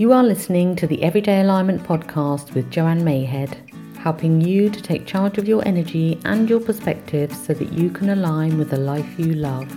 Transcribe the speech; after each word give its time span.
You 0.00 0.14
are 0.14 0.24
listening 0.24 0.76
to 0.76 0.86
the 0.86 1.02
Everyday 1.02 1.42
Alignment 1.42 1.82
podcast 1.82 2.54
with 2.54 2.70
Joanne 2.70 3.02
Mayhead, 3.02 3.54
helping 3.98 4.40
you 4.40 4.70
to 4.70 4.80
take 4.80 5.04
charge 5.04 5.36
of 5.36 5.46
your 5.46 5.62
energy 5.68 6.18
and 6.24 6.48
your 6.48 6.58
perspective 6.58 7.30
so 7.34 7.52
that 7.52 7.74
you 7.74 7.90
can 7.90 8.08
align 8.08 8.56
with 8.56 8.70
the 8.70 8.78
life 8.78 9.18
you 9.18 9.34
love. 9.34 9.70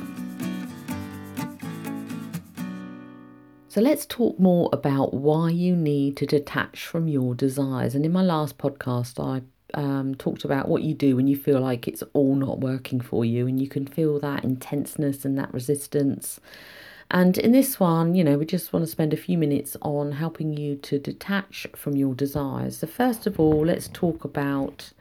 So, 3.68 3.82
let's 3.82 4.06
talk 4.06 4.40
more 4.40 4.70
about 4.72 5.14
why 5.14 5.50
you 5.50 5.76
need 5.76 6.16
to 6.16 6.26
detach 6.26 6.86
from 6.86 7.10
your 7.10 7.36
desires. 7.36 7.94
And 7.94 8.06
in 8.06 8.14
my 8.14 8.24
last 8.24 8.58
podcast, 8.58 9.20
I 9.22 9.42
um, 9.78 10.16
talked 10.16 10.46
about 10.46 10.70
what 10.70 10.84
you 10.84 10.94
do 10.94 11.18
when 11.18 11.28
you 11.28 11.36
feel 11.36 11.60
like 11.60 11.86
it's 11.86 12.04
all 12.14 12.36
not 12.36 12.62
working 12.62 13.02
for 13.02 13.26
you 13.26 13.46
and 13.46 13.62
you 13.62 13.68
can 13.68 13.86
feel 13.86 14.22
that 14.22 14.46
intenseness 14.46 15.26
and 15.26 15.38
that 15.38 15.54
resistance 15.54 16.40
and 17.12 17.38
in 17.38 17.52
this 17.52 17.80
one, 17.80 18.16
you 18.16 18.24
know, 18.24 18.38
we 18.38 18.46
just 18.46 18.74
want 18.74 18.86
to 18.86 18.92
spend 18.92 19.14
a 19.14 19.18
few 19.18 19.38
minutes 19.38 19.78
on 19.82 20.14
helping 20.14 20.54
you 20.56 20.76
to 20.78 21.00
detach 21.00 21.68
from 21.76 21.96
your 21.96 22.16
desires. 22.16 22.78
So, 22.80 22.88
first 22.88 23.28
of 23.28 23.40
all, 23.40 23.66
let's 23.66 23.88
talk 23.88 24.24
about 24.24 24.92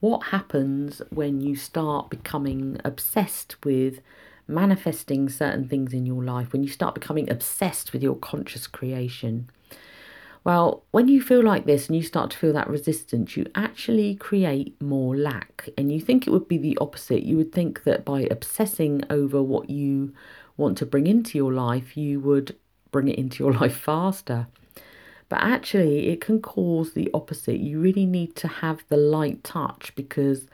what 0.00 0.28
happens 0.28 1.02
when 1.10 1.40
you 1.40 1.56
start 1.56 2.10
becoming 2.10 2.80
obsessed 2.84 3.56
with 3.64 4.00
manifesting 4.46 5.28
certain 5.28 5.68
things 5.68 5.92
in 5.92 6.06
your 6.06 6.24
life, 6.24 6.52
when 6.52 6.62
you 6.62 6.68
start 6.68 6.94
becoming 6.94 7.30
obsessed 7.30 7.92
with 7.92 8.02
your 8.02 8.16
conscious 8.16 8.66
creation. 8.66 9.50
Well, 10.44 10.84
when 10.92 11.08
you 11.08 11.20
feel 11.20 11.44
like 11.44 11.66
this 11.66 11.88
and 11.88 11.96
you 11.96 12.02
start 12.02 12.30
to 12.30 12.38
feel 12.38 12.52
that 12.54 12.70
resistance, 12.70 13.36
you 13.36 13.46
actually 13.54 14.14
create 14.14 14.80
more 14.80 15.14
lack. 15.14 15.68
And 15.76 15.92
you 15.92 16.00
think 16.00 16.26
it 16.26 16.30
would 16.30 16.48
be 16.48 16.56
the 16.56 16.78
opposite. 16.80 17.22
You 17.22 17.36
would 17.36 17.52
think 17.52 17.82
that 17.82 18.04
by 18.04 18.22
obsessing 18.22 19.02
over 19.10 19.42
what 19.42 19.68
you 19.68 20.14
want 20.58 20.76
to 20.78 20.86
bring 20.86 21.06
into 21.06 21.38
your 21.38 21.54
life, 21.54 21.96
you 21.96 22.20
would 22.20 22.56
bring 22.90 23.08
it 23.08 23.18
into 23.18 23.42
your 23.42 23.52
life 23.60 23.76
faster. 23.76 24.48
But 25.30 25.40
actually, 25.40 26.08
it 26.08 26.20
can 26.20 26.40
cause 26.40 26.92
the 26.92 27.10
opposite. 27.14 27.60
You 27.60 27.80
really 27.80 28.06
need 28.06 28.34
to 28.36 28.48
have 28.48 28.84
the 28.88 28.96
light 28.96 29.44
touch 29.44 29.92
because 29.94 30.46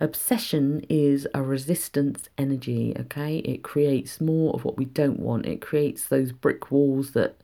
obsession 0.00 0.84
is 0.88 1.26
a 1.32 1.42
resistance 1.42 2.28
energy, 2.36 2.94
okay? 2.98 3.38
It 3.38 3.62
creates 3.62 4.20
more 4.20 4.54
of 4.54 4.64
what 4.64 4.76
we 4.76 4.84
don't 4.84 5.20
want, 5.20 5.46
it 5.46 5.60
creates 5.60 6.04
those 6.06 6.32
brick 6.32 6.70
walls 6.70 7.12
that 7.12 7.36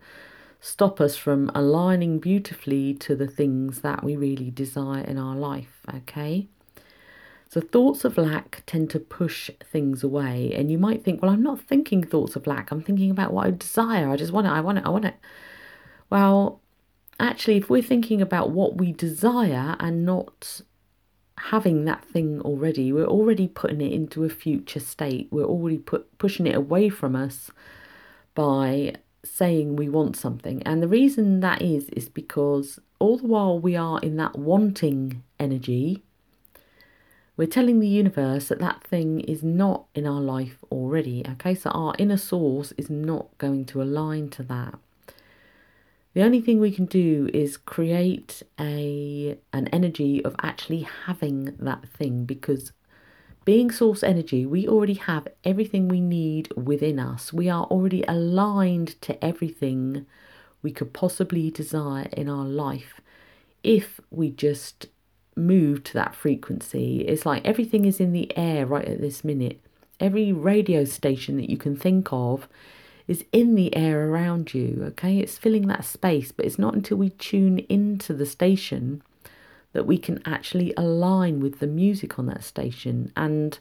stop 0.61 1.01
us 1.01 1.17
from 1.17 1.51
aligning 1.55 2.19
beautifully 2.19 2.95
to 2.95 3.17
the 3.17 3.27
things 3.27 3.81
that 3.81 4.05
we 4.05 4.17
really 4.17 4.51
desire 4.51 5.03
in 5.03 5.19
our 5.19 5.35
life, 5.35 5.81
okay? 5.95 6.49
So 7.53 7.61
thoughts 7.61 8.07
of 8.07 8.17
lack 8.17 8.63
tend 8.65 8.89
to 8.91 8.99
push 8.99 9.51
things 9.63 10.03
away. 10.03 10.55
And 10.55 10.73
you 10.73 10.79
might 10.79 11.05
think, 11.05 11.21
well, 11.21 11.31
I'm 11.31 11.43
not 11.43 11.61
thinking 11.61 12.03
thoughts 12.03 12.35
of 12.35 12.47
lack. 12.47 12.71
I'm 12.71 12.83
thinking 12.83 13.11
about 13.11 13.31
what 13.31 13.47
I 13.47 13.51
desire. 13.51 14.09
I 14.09 14.17
just 14.17 14.33
want 14.33 14.47
it. 14.47 14.51
I 14.51 14.63
want 14.63 14.79
it. 14.79 14.87
I 14.87 14.89
want 14.89 15.05
it. 15.05 15.17
Well, 16.09 16.63
actually, 17.21 17.59
if 17.59 17.69
we're 17.69 17.83
thinking 17.83 18.23
about 18.23 18.53
what 18.53 18.79
we 18.79 18.91
desire 18.91 19.77
and 19.79 20.03
not 20.03 20.63
having 21.37 21.85
that 21.85 22.03
thing 22.07 22.41
already, 22.41 22.91
we're 22.91 23.05
already 23.05 23.49
putting 23.49 23.83
it 23.83 23.93
into 23.93 24.25
a 24.25 24.31
future 24.31 24.81
state. 24.81 25.29
We're 25.31 25.45
already 25.45 25.77
put, 25.77 26.17
pushing 26.17 26.47
it 26.47 26.57
away 26.57 26.89
from 26.89 27.15
us 27.15 27.51
by 28.35 28.95
saying 29.27 29.77
we 29.77 29.91
want 29.91 30.17
something. 30.17 30.63
And 30.63 30.83
the 30.83 30.89
reason 30.89 31.41
that 31.41 31.61
is, 31.61 31.91
is 31.91 32.09
because 32.09 32.79
all 32.99 33.19
the 33.19 33.27
while 33.27 33.59
we 33.59 33.77
are 33.77 34.01
in 34.01 34.17
that 34.17 34.39
wanting 34.39 35.23
energy, 35.39 36.03
we're 37.43 37.49
telling 37.49 37.81
the 37.81 37.89
universe 37.89 38.47
that 38.47 38.61
that 38.61 38.85
thing 38.85 39.19
is 39.19 39.43
not 39.43 39.87
in 39.97 40.07
our 40.07 40.21
life 40.21 40.59
already. 40.71 41.25
Okay, 41.29 41.57
so 41.57 41.71
our 41.71 41.93
inner 41.99 42.17
source 42.17 42.71
is 42.77 42.89
not 42.89 43.37
going 43.39 43.65
to 43.65 43.83
align 43.83 44.29
to 44.29 44.45
that. 44.45 44.79
The 46.15 46.23
only 46.23 46.41
thing 46.41 46.61
we 46.61 46.71
can 46.71 46.85
do 46.85 47.29
is 47.35 47.57
create 47.57 48.45
a 48.61 49.37
an 49.53 49.67
energy 49.73 50.25
of 50.25 50.37
actually 50.41 50.87
having 51.07 51.57
that 51.59 51.89
thing 51.89 52.27
because 52.27 52.71
being 53.45 53.73
source 53.73 54.05
energy, 54.05 54.47
we 54.47 54.69
already 54.69 54.95
have 54.95 55.27
everything 55.43 55.89
we 55.89 56.01
need 56.01 56.53
within 56.53 57.01
us. 57.01 57.33
We 57.33 57.51
are 57.51 57.65
already 57.65 58.05
aligned 58.07 59.03
to 59.03 59.13
everything 59.25 60.07
we 60.63 60.71
could 60.71 60.93
possibly 60.93 61.51
desire 61.51 62.07
in 62.13 62.29
our 62.29 62.45
life 62.45 63.01
if 63.65 63.99
we 64.13 64.31
just 64.31 64.87
move 65.37 65.83
to 65.85 65.95
that 65.95 66.15
frequency. 66.15 67.01
It's 67.01 67.27
like 67.27 67.45
everything 67.45 67.85
is 67.85 68.01
in 68.01 68.13
the 68.13 68.37
air 68.37 68.67
right 68.67 68.85
at 68.85 69.01
this 69.01 69.25
minute. 69.25 69.61
Every 70.01 70.33
radio 70.33 70.85
station 70.85 71.37
that 71.37 71.51
you 71.51 71.57
can 71.57 71.77
think 71.77 72.09
of 72.13 72.49
is 73.09 73.25
in 73.33 73.55
the 73.55 73.75
air 73.75 74.09
around 74.09 74.55
you, 74.55 74.83
okay? 74.89 75.19
It's 75.19 75.39
filling 75.39 75.67
that 75.69 75.85
space, 75.85 76.33
but 76.33 76.47
it's 76.47 76.59
not 76.59 76.75
until 76.75 76.97
we 76.97 77.11
tune 77.11 77.59
into 77.69 78.13
the 78.15 78.27
station 78.27 79.03
that 79.73 79.87
we 79.87 79.99
can 79.99 80.21
actually 80.25 80.73
align 80.77 81.41
with 81.41 81.59
the 81.59 81.67
music 81.67 82.19
on 82.19 82.27
that 82.27 82.45
station 82.45 83.13
and 83.17 83.59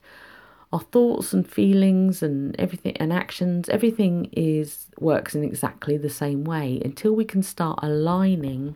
our 0.74 0.80
thoughts 0.80 1.34
and 1.34 1.50
feelings 1.50 2.24
and 2.24 2.56
everything 2.60 2.96
and 2.98 3.12
actions 3.12 3.68
everything 3.70 4.30
is 4.32 4.88
works 5.00 5.36
in 5.36 5.44
exactly 5.44 5.98
the 5.98 6.10
same 6.10 6.44
way 6.44 6.82
until 6.84 7.14
we 7.14 7.26
can 7.26 7.44
start 7.44 7.80
aligning 7.82 8.76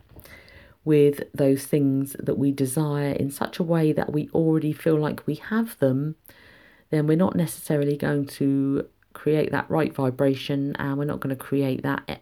with 0.85 1.23
those 1.33 1.65
things 1.65 2.15
that 2.19 2.37
we 2.37 2.51
desire 2.51 3.11
in 3.11 3.31
such 3.31 3.59
a 3.59 3.63
way 3.63 3.91
that 3.91 4.13
we 4.13 4.29
already 4.29 4.71
feel 4.71 4.95
like 4.95 5.25
we 5.25 5.35
have 5.35 5.77
them, 5.79 6.15
then 6.91 7.07
we're 7.07 7.17
not 7.17 7.35
necessarily 7.35 7.97
going 7.97 8.25
to 8.25 8.87
create 9.13 9.51
that 9.51 9.69
right 9.69 9.93
vibration 9.93 10.75
and 10.77 10.97
we're 10.97 11.05
not 11.05 11.19
going 11.19 11.35
to 11.35 11.43
create 11.43 11.81
that 11.81 12.21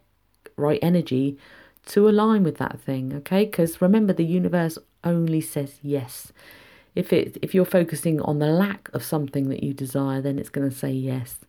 right 0.55 0.79
energy 0.81 1.37
to 1.85 2.07
align 2.07 2.43
with 2.43 2.57
that 2.57 2.79
thing, 2.79 3.13
okay? 3.13 3.45
Because 3.45 3.81
remember, 3.81 4.13
the 4.13 4.23
universe 4.23 4.77
only 5.03 5.41
says 5.41 5.79
yes. 5.81 6.31
If 6.95 7.11
it 7.11 7.37
if 7.41 7.53
you're 7.53 7.65
focusing 7.65 8.21
on 8.21 8.39
the 8.39 8.47
lack 8.47 8.89
of 8.93 9.03
something 9.03 9.49
that 9.49 9.63
you 9.63 9.73
desire, 9.73 10.21
then 10.21 10.39
it's 10.39 10.49
going 10.49 10.69
to 10.69 10.75
say 10.75 10.91
yes. 10.91 11.39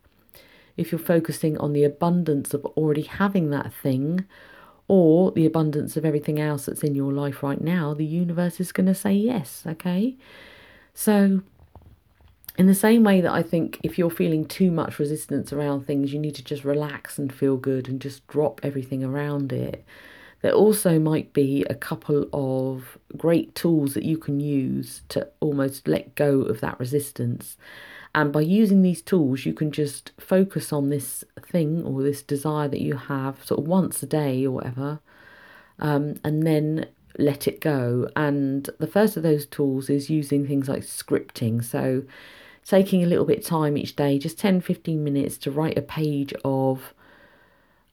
If 0.75 0.91
you're 0.91 0.99
focusing 0.99 1.57
on 1.57 1.71
the 1.71 1.85
abundance 1.85 2.53
of 2.53 2.65
already 2.65 3.03
having 3.03 3.49
that 3.51 3.71
thing, 3.71 4.25
or 4.87 5.31
the 5.31 5.45
abundance 5.45 5.97
of 5.97 6.05
everything 6.05 6.39
else 6.39 6.65
that's 6.65 6.83
in 6.83 6.95
your 6.95 7.11
life 7.11 7.41
right 7.41 7.61
now, 7.61 7.93
the 7.93 8.05
universe 8.05 8.59
is 8.59 8.71
going 8.71 8.85
to 8.85 8.95
say 8.95 9.13
yes, 9.13 9.63
okay? 9.65 10.15
So, 10.93 11.41
in 12.57 12.67
the 12.67 12.75
same 12.75 13.03
way 13.03 13.19
that 13.21 13.33
I 13.33 13.43
think 13.43 13.79
if 13.83 13.97
you're 13.97 14.09
feeling 14.09 14.45
too 14.45 14.71
much 14.71 14.99
resistance 14.99 15.51
around 15.51 15.85
things, 15.85 16.13
you 16.13 16.19
need 16.19 16.35
to 16.35 16.43
just 16.43 16.63
relax 16.63 17.17
and 17.17 17.33
feel 17.33 17.57
good 17.57 17.89
and 17.89 17.99
just 17.99 18.25
drop 18.27 18.61
everything 18.63 19.03
around 19.03 19.51
it. 19.51 19.83
There 20.41 20.53
also 20.53 20.99
might 20.99 21.33
be 21.33 21.65
a 21.69 21.75
couple 21.75 22.29
of 22.31 22.97
great 23.17 23.55
tools 23.55 23.95
that 23.95 24.03
you 24.03 24.17
can 24.17 24.39
use 24.39 25.01
to 25.09 25.27
almost 25.39 25.87
let 25.87 26.15
go 26.15 26.41
of 26.41 26.61
that 26.61 26.79
resistance. 26.79 27.57
And 28.15 28.31
by 28.31 28.41
using 28.41 28.81
these 28.81 29.01
tools, 29.01 29.45
you 29.45 29.51
can 29.51 29.71
just 29.71 30.13
focus 30.17 30.71
on 30.71 30.89
this 30.89 31.25
thing 31.41 31.83
or 31.83 32.01
this 32.01 32.23
desire 32.23 32.69
that 32.69 32.79
you 32.79 32.95
have 32.95 33.43
sort 33.43 33.59
of 33.59 33.67
once 33.67 34.01
a 34.01 34.05
day 34.05 34.45
or 34.45 34.51
whatever, 34.51 35.01
um, 35.79 36.15
and 36.23 36.47
then 36.47 36.87
let 37.19 37.45
it 37.45 37.59
go. 37.59 38.07
And 38.15 38.69
the 38.79 38.87
first 38.87 39.17
of 39.17 39.23
those 39.23 39.45
tools 39.45 39.89
is 39.89 40.09
using 40.09 40.47
things 40.47 40.69
like 40.69 40.83
scripting. 40.83 41.61
So, 41.61 42.03
taking 42.63 43.03
a 43.03 43.05
little 43.05 43.25
bit 43.25 43.39
of 43.39 43.43
time 43.43 43.77
each 43.77 43.97
day, 43.97 44.17
just 44.17 44.39
10 44.39 44.61
15 44.61 45.03
minutes 45.03 45.37
to 45.39 45.51
write 45.51 45.77
a 45.77 45.81
page 45.81 46.33
of 46.45 46.93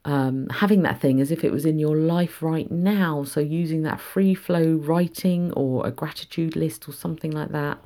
um, 0.05 0.47
having 0.51 0.83
that 0.83 1.01
thing 1.01 1.21
as 1.21 1.33
if 1.33 1.43
it 1.43 1.51
was 1.51 1.67
in 1.67 1.81
your 1.81 1.97
life 1.97 2.41
right 2.41 2.71
now. 2.71 3.25
So, 3.25 3.41
using 3.41 3.83
that 3.83 4.01
free 4.01 4.37
flow 4.37 4.75
writing 4.75 5.53
or 5.55 5.85
a 5.85 5.91
gratitude 5.91 6.55
list 6.55 6.89
or 6.89 6.93
something 6.93 7.33
like 7.33 7.51
that 7.51 7.79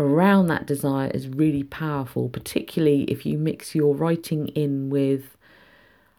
around 0.00 0.46
that 0.46 0.66
desire 0.66 1.10
is 1.10 1.28
really 1.28 1.62
powerful, 1.62 2.28
particularly 2.28 3.04
if 3.04 3.26
you 3.26 3.38
mix 3.38 3.74
your 3.74 3.94
writing 3.94 4.48
in 4.48 4.90
with 4.90 5.36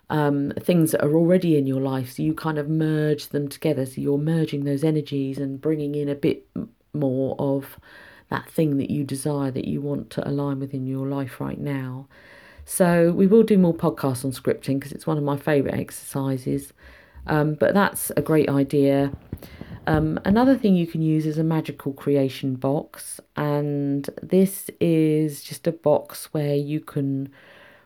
um, 0.09 0.52
things 0.59 0.92
that 0.92 1.03
are 1.03 1.16
already 1.16 1.57
in 1.57 1.66
your 1.66 1.81
life. 1.81 2.12
So 2.13 2.24
you 2.24 2.33
kind 2.33 2.57
of 2.57 2.69
merge 2.69 3.30
them 3.30 3.48
together. 3.48 3.86
So 3.86 4.01
you're 4.01 4.18
merging 4.18 4.66
those 4.66 4.83
energies 4.83 5.38
and 5.38 5.60
bringing 5.60 5.95
in 5.95 6.10
a 6.10 6.16
bit 6.16 6.48
more 6.94 7.36
of 7.39 7.80
that 8.30 8.50
thing 8.50 8.78
that 8.78 8.92
you 8.92 9.04
desire 9.04 9.51
that 9.51 9.66
you 9.66 9.81
want 9.81 10.10
to 10.12 10.27
align 10.27 10.60
with 10.60 10.74
in 10.74 10.86
your 10.86 11.07
life 11.07 11.42
right 11.42 11.60
now. 11.60 12.07
So 12.66 13.12
we 13.12 13.25
will 13.25 13.44
do 13.44 13.57
more 13.57 13.74
podcasts 13.74 14.24
on 14.24 14.31
scripting 14.31 14.80
because 14.80 14.92
it's 14.92 15.07
one 15.07 15.18
of 15.18 15.24
my 15.24 15.38
favourite 15.38 15.77
exercises. 15.77 16.72
Um, 17.27 17.56
but 17.56 17.74
that's 17.74 18.12
a 18.16 18.22
great 18.22 18.50
idea. 18.50 19.12
Um, 19.88 20.19
another 20.25 20.57
thing 20.57 20.75
you 20.75 20.86
can 20.86 21.01
use 21.01 21.25
is 21.25 21.38
a 21.38 21.44
magical 21.44 21.94
creation 21.94 22.56
box, 22.56 23.19
and 23.36 24.07
this 24.22 24.69
is 24.80 25.44
just 25.44 25.66
a 25.66 25.72
box 25.72 26.25
where 26.33 26.56
you 26.56 26.80
can 26.80 27.30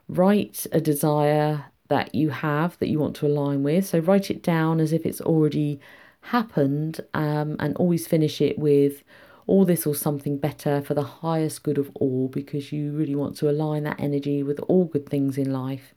write 0.08 0.68
a 0.72 0.82
desire 0.82 1.66
that 1.88 2.14
you 2.14 2.30
have 2.30 2.78
that 2.80 2.90
you 2.90 3.00
want 3.00 3.16
to 3.18 3.28
align 3.28 3.64
with. 3.64 3.86
So 3.86 4.00
write 4.00 4.30
it 4.30 4.44
down 4.44 4.80
as 4.80 4.92
if 4.92 5.06
it's 5.06 5.22
already 5.22 5.80
happened, 6.22 7.00
um, 7.14 7.56
and 7.60 7.76
always 7.78 8.08
finish 8.08 8.42
it 8.42 8.60
with 8.60 9.04
all 9.48 9.64
this 9.64 9.86
or 9.86 9.96
something 9.96 10.38
better 10.38 10.82
for 10.82 10.96
the 10.96 11.04
highest 11.04 11.64
good 11.64 11.78
of 11.78 11.92
all 11.96 12.28
because 12.28 12.72
you 12.72 12.92
really 12.92 13.16
want 13.16 13.38
to 13.38 13.50
align 13.50 13.84
that 13.84 14.00
energy 14.00 14.42
with 14.44 14.60
all 14.62 14.86
good 14.86 15.08
things 15.08 15.38
in 15.38 15.54
life. 15.54 15.94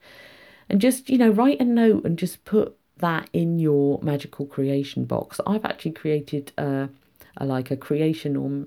And 0.68 0.80
just, 0.80 1.08
you 1.08 1.16
know, 1.16 1.30
write 1.30 1.60
a 1.60 1.64
note 1.64 2.04
and 2.04 2.18
just 2.18 2.44
put 2.44 2.77
that 2.98 3.28
in 3.32 3.58
your 3.58 4.00
magical 4.02 4.46
creation 4.46 5.04
box. 5.04 5.40
I've 5.46 5.64
actually 5.64 5.92
created 5.92 6.52
a, 6.58 6.88
a 7.36 7.44
like 7.44 7.70
a 7.70 7.76
creation 7.76 8.36
or 8.36 8.66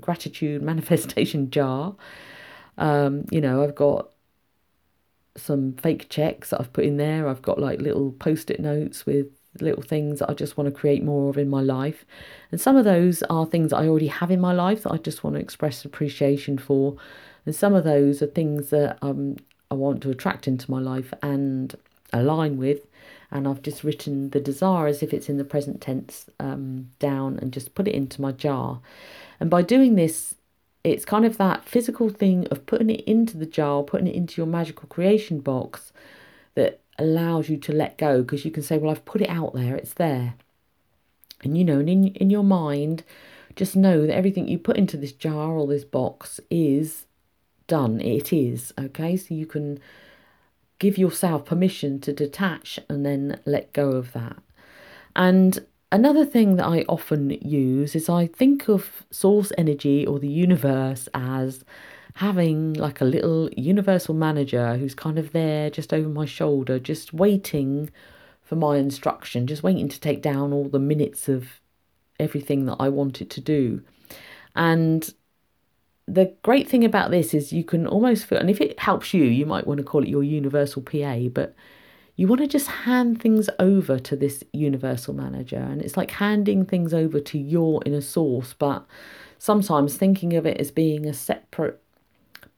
gratitude 0.00 0.62
manifestation 0.72 1.50
jar. 1.50 1.94
Um, 2.78 3.24
you 3.30 3.40
know, 3.40 3.62
I've 3.62 3.74
got 3.74 4.10
some 5.36 5.74
fake 5.74 6.08
checks 6.08 6.50
that 6.50 6.60
I've 6.60 6.72
put 6.72 6.84
in 6.84 6.96
there. 6.96 7.28
I've 7.28 7.42
got 7.42 7.58
like 7.58 7.80
little 7.80 8.12
post-it 8.12 8.60
notes 8.60 9.06
with 9.06 9.26
little 9.60 9.82
things 9.82 10.18
that 10.18 10.30
I 10.30 10.34
just 10.34 10.56
want 10.56 10.68
to 10.68 10.80
create 10.80 11.02
more 11.02 11.30
of 11.30 11.38
in 11.38 11.48
my 11.48 11.62
life. 11.62 12.04
And 12.50 12.60
some 12.60 12.76
of 12.76 12.84
those 12.84 13.22
are 13.24 13.46
things 13.46 13.70
that 13.70 13.78
I 13.78 13.88
already 13.88 14.08
have 14.08 14.30
in 14.30 14.40
my 14.40 14.52
life 14.52 14.82
that 14.82 14.92
I 14.92 14.98
just 14.98 15.24
want 15.24 15.34
to 15.34 15.40
express 15.40 15.84
appreciation 15.84 16.58
for. 16.58 16.96
And 17.44 17.54
some 17.54 17.74
of 17.74 17.84
those 17.84 18.22
are 18.22 18.26
things 18.26 18.70
that 18.70 18.98
um, 19.02 19.36
I 19.70 19.74
want 19.74 20.02
to 20.02 20.10
attract 20.10 20.48
into 20.48 20.70
my 20.70 20.80
life 20.80 21.12
and 21.22 21.74
align 22.12 22.56
with. 22.58 22.80
And 23.30 23.48
I've 23.48 23.62
just 23.62 23.82
written 23.82 24.30
the 24.30 24.40
desire 24.40 24.86
as 24.86 25.02
if 25.02 25.12
it's 25.12 25.28
in 25.28 25.36
the 25.36 25.44
present 25.44 25.80
tense 25.80 26.26
um, 26.38 26.90
down 26.98 27.38
and 27.40 27.52
just 27.52 27.74
put 27.74 27.88
it 27.88 27.94
into 27.94 28.20
my 28.20 28.32
jar. 28.32 28.80
And 29.40 29.50
by 29.50 29.62
doing 29.62 29.96
this, 29.96 30.34
it's 30.84 31.04
kind 31.04 31.24
of 31.24 31.36
that 31.38 31.64
physical 31.64 32.08
thing 32.08 32.46
of 32.50 32.66
putting 32.66 32.90
it 32.90 33.00
into 33.02 33.36
the 33.36 33.46
jar, 33.46 33.82
putting 33.82 34.06
it 34.06 34.14
into 34.14 34.40
your 34.40 34.46
magical 34.46 34.88
creation 34.88 35.40
box 35.40 35.92
that 36.54 36.80
allows 36.98 37.48
you 37.48 37.56
to 37.56 37.72
let 37.72 37.98
go 37.98 38.22
because 38.22 38.44
you 38.44 38.50
can 38.50 38.62
say, 38.62 38.78
Well, 38.78 38.90
I've 38.90 39.04
put 39.04 39.20
it 39.20 39.28
out 39.28 39.54
there, 39.54 39.74
it's 39.74 39.94
there. 39.94 40.34
And 41.42 41.58
you 41.58 41.64
know, 41.64 41.80
and 41.80 41.90
in, 41.90 42.06
in 42.14 42.30
your 42.30 42.44
mind, 42.44 43.02
just 43.56 43.74
know 43.74 44.06
that 44.06 44.14
everything 44.14 44.48
you 44.48 44.58
put 44.58 44.76
into 44.76 44.96
this 44.96 45.12
jar 45.12 45.52
or 45.52 45.66
this 45.66 45.84
box 45.84 46.40
is 46.50 47.06
done. 47.66 48.00
It 48.00 48.32
is, 48.32 48.72
okay? 48.78 49.16
So 49.16 49.34
you 49.34 49.46
can 49.46 49.80
give 50.78 50.98
yourself 50.98 51.44
permission 51.44 52.00
to 52.00 52.12
detach 52.12 52.78
and 52.88 53.04
then 53.04 53.40
let 53.44 53.72
go 53.72 53.90
of 53.90 54.12
that. 54.12 54.36
And 55.14 55.64
another 55.90 56.24
thing 56.24 56.56
that 56.56 56.66
I 56.66 56.84
often 56.88 57.30
use 57.30 57.94
is 57.94 58.08
I 58.08 58.26
think 58.26 58.68
of 58.68 59.04
source 59.10 59.52
energy 59.56 60.06
or 60.06 60.18
the 60.18 60.28
universe 60.28 61.08
as 61.14 61.64
having 62.14 62.72
like 62.74 63.00
a 63.00 63.04
little 63.04 63.50
universal 63.56 64.14
manager 64.14 64.76
who's 64.76 64.94
kind 64.94 65.18
of 65.18 65.32
there 65.32 65.70
just 65.70 65.92
over 65.92 66.08
my 66.08 66.24
shoulder, 66.24 66.78
just 66.78 67.12
waiting 67.12 67.90
for 68.42 68.56
my 68.56 68.76
instruction, 68.76 69.46
just 69.46 69.62
waiting 69.62 69.88
to 69.88 70.00
take 70.00 70.22
down 70.22 70.52
all 70.52 70.68
the 70.68 70.78
minutes 70.78 71.28
of 71.28 71.60
everything 72.18 72.64
that 72.66 72.76
I 72.78 72.88
want 72.88 73.20
it 73.20 73.28
to 73.30 73.40
do. 73.40 73.82
And 74.54 75.12
the 76.08 76.32
great 76.42 76.68
thing 76.68 76.84
about 76.84 77.10
this 77.10 77.34
is 77.34 77.52
you 77.52 77.64
can 77.64 77.86
almost 77.86 78.26
feel, 78.26 78.38
and 78.38 78.50
if 78.50 78.60
it 78.60 78.78
helps 78.78 79.12
you, 79.12 79.24
you 79.24 79.44
might 79.44 79.66
want 79.66 79.78
to 79.78 79.84
call 79.84 80.02
it 80.02 80.08
your 80.08 80.22
universal 80.22 80.82
PA, 80.82 81.18
but 81.32 81.54
you 82.14 82.26
want 82.26 82.40
to 82.40 82.46
just 82.46 82.68
hand 82.68 83.20
things 83.20 83.50
over 83.58 83.98
to 83.98 84.16
this 84.16 84.42
universal 84.52 85.12
manager. 85.12 85.58
And 85.58 85.82
it's 85.82 85.96
like 85.96 86.12
handing 86.12 86.64
things 86.64 86.94
over 86.94 87.20
to 87.20 87.38
your 87.38 87.82
inner 87.84 88.00
source, 88.00 88.54
but 88.54 88.86
sometimes 89.38 89.96
thinking 89.96 90.34
of 90.34 90.46
it 90.46 90.58
as 90.58 90.70
being 90.70 91.06
a 91.06 91.12
separate 91.12 91.82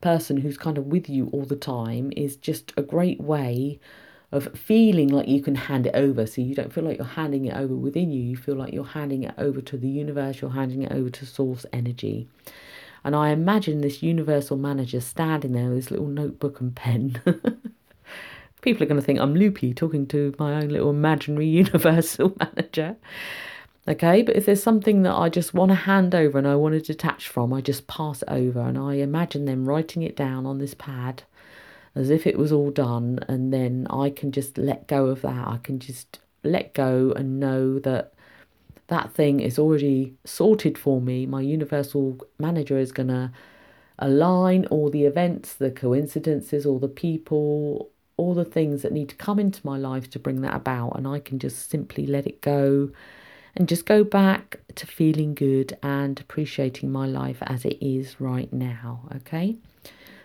person 0.01 0.37
who's 0.37 0.57
kind 0.57 0.77
of 0.77 0.85
with 0.85 1.09
you 1.09 1.29
all 1.33 1.43
the 1.43 1.57
time 1.57 2.13
is 2.15 2.37
just 2.37 2.71
a 2.77 2.81
great 2.81 3.19
way 3.19 3.79
of 4.31 4.57
feeling 4.57 5.09
like 5.09 5.27
you 5.27 5.41
can 5.41 5.55
hand 5.55 5.87
it 5.87 5.95
over. 5.95 6.25
So 6.25 6.41
you 6.41 6.55
don't 6.55 6.71
feel 6.71 6.83
like 6.83 6.97
you're 6.97 7.05
handing 7.05 7.45
it 7.45 7.55
over 7.55 7.75
within 7.75 8.11
you, 8.11 8.21
you 8.21 8.37
feel 8.37 8.55
like 8.55 8.73
you're 8.73 8.85
handing 8.85 9.23
it 9.23 9.33
over 9.37 9.59
to 9.59 9.75
the 9.77 9.89
universe, 9.89 10.39
you're 10.39 10.51
handing 10.51 10.83
it 10.83 10.91
over 10.91 11.09
to 11.09 11.25
source 11.25 11.65
energy. 11.73 12.29
And 13.03 13.15
I 13.15 13.29
imagine 13.29 13.81
this 13.81 14.03
universal 14.03 14.57
manager 14.57 14.99
standing 14.99 15.53
there 15.53 15.69
with 15.69 15.77
his 15.77 15.91
little 15.91 16.07
notebook 16.07 16.59
and 16.59 16.75
pen. 16.75 17.21
People 18.61 18.83
are 18.83 18.87
going 18.87 18.99
to 18.99 19.05
think 19.05 19.19
I'm 19.19 19.35
loopy 19.35 19.73
talking 19.73 20.05
to 20.07 20.35
my 20.37 20.55
own 20.55 20.69
little 20.69 20.89
imaginary 20.89 21.47
universal 21.47 22.35
manager. 22.39 22.97
Okay, 23.87 24.21
but 24.21 24.35
if 24.35 24.45
there's 24.45 24.61
something 24.61 25.01
that 25.03 25.15
I 25.15 25.29
just 25.29 25.53
want 25.53 25.69
to 25.69 25.75
hand 25.75 26.13
over 26.13 26.37
and 26.37 26.47
I 26.47 26.55
want 26.55 26.73
to 26.73 26.81
detach 26.81 27.27
from, 27.27 27.53
I 27.53 27.61
just 27.61 27.87
pass 27.87 28.21
it 28.21 28.29
over 28.29 28.59
and 28.59 28.77
I 28.77 28.95
imagine 28.95 29.45
them 29.45 29.67
writing 29.67 30.03
it 30.03 30.15
down 30.15 30.45
on 30.45 30.59
this 30.59 30.73
pad 30.73 31.23
as 31.95 32.09
if 32.09 32.27
it 32.27 32.37
was 32.37 32.51
all 32.51 32.71
done, 32.71 33.19
and 33.27 33.51
then 33.51 33.87
I 33.89 34.09
can 34.09 34.31
just 34.31 34.57
let 34.57 34.87
go 34.87 35.07
of 35.07 35.21
that. 35.21 35.47
I 35.47 35.59
can 35.61 35.79
just 35.79 36.19
let 36.43 36.73
go 36.73 37.11
and 37.15 37.39
know 37.39 37.79
that 37.79 38.13
that 38.89 39.13
thing 39.13 39.39
is 39.39 39.57
already 39.57 40.13
sorted 40.25 40.77
for 40.77 40.99
me. 41.01 41.25
My 41.25 41.41
universal 41.41 42.19
manager 42.37 42.77
is 42.77 42.91
going 42.91 43.09
to 43.09 43.31
align 43.99 44.65
all 44.65 44.89
the 44.89 45.05
events, 45.05 45.53
the 45.53 45.71
coincidences, 45.71 46.65
all 46.65 46.79
the 46.79 46.87
people, 46.87 47.89
all 48.17 48.33
the 48.33 48.45
things 48.45 48.81
that 48.81 48.91
need 48.91 49.09
to 49.09 49.15
come 49.15 49.39
into 49.39 49.65
my 49.65 49.77
life 49.77 50.09
to 50.11 50.19
bring 50.19 50.41
that 50.41 50.55
about. 50.55 50.97
And 50.97 51.07
I 51.07 51.19
can 51.19 51.39
just 51.39 51.69
simply 51.69 52.05
let 52.05 52.27
it 52.27 52.41
go 52.41 52.91
and 53.55 53.67
just 53.67 53.85
go 53.85 54.03
back 54.03 54.59
to 54.75 54.85
feeling 54.85 55.33
good 55.33 55.77
and 55.81 56.19
appreciating 56.19 56.91
my 56.91 57.05
life 57.05 57.37
as 57.41 57.65
it 57.65 57.77
is 57.81 58.19
right 58.19 58.51
now. 58.51 59.07
Okay. 59.17 59.57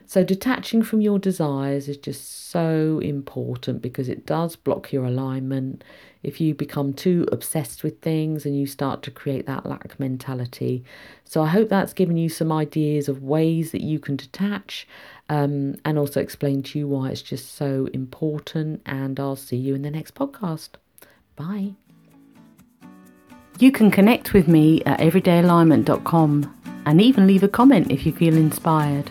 So, 0.07 0.23
detaching 0.23 0.83
from 0.83 1.01
your 1.01 1.19
desires 1.19 1.89
is 1.89 1.97
just 1.97 2.51
so 2.51 3.01
important 3.03 3.81
because 3.81 4.09
it 4.09 4.27
does 4.27 4.55
block 4.55 4.93
your 4.93 5.05
alignment. 5.05 5.83
If 6.23 6.41
you 6.41 6.55
become 6.55 6.93
too 6.93 7.27
obsessed 7.33 7.83
with 7.83 8.01
things 8.01 8.47
and 8.47 8.59
you 8.59 8.67
start 8.67 9.03
to 9.03 9.11
create 9.11 9.47
that 9.47 9.67
lack 9.67 9.99
mentality. 9.99 10.85
So, 11.25 11.43
I 11.43 11.49
hope 11.49 11.69
that's 11.69 11.95
given 11.95 12.17
you 12.17 12.29
some 12.29 12.53
ideas 12.53 13.09
of 13.09 13.23
ways 13.23 13.73
that 13.73 13.81
you 13.81 13.99
can 13.99 14.17
detach 14.17 14.87
um, 15.29 15.77
and 15.85 15.99
also 15.99 16.21
explain 16.21 16.63
to 16.65 16.79
you 16.79 16.87
why 16.87 17.11
it's 17.11 17.23
just 17.23 17.55
so 17.55 17.89
important. 17.95 18.83
And 18.85 19.19
I'll 19.19 19.37
see 19.37 19.57
you 19.57 19.75
in 19.75 19.83
the 19.83 19.91
next 19.91 20.15
podcast. 20.15 20.71
Bye. 21.35 21.73
You 23.59 23.73
can 23.73 23.91
connect 23.91 24.33
with 24.35 24.49
me 24.49 24.83
at 24.85 24.99
everydayalignment.com 24.99 26.83
and 26.87 27.01
even 27.01 27.27
leave 27.27 27.43
a 27.43 27.49
comment 27.49 27.91
if 27.91 28.05
you 28.05 28.13
feel 28.13 28.37
inspired. 28.37 29.11